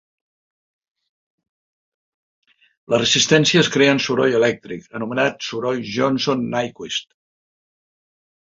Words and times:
Les 2.93 3.03
resistències 3.03 3.69
creen 3.75 4.01
soroll 4.07 4.39
elèctric, 4.41 4.89
anomenat 5.01 5.49
soroll 5.51 5.85
Johnson-Nyquist. 5.99 7.11